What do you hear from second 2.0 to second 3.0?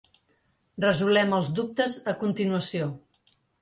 a continuació.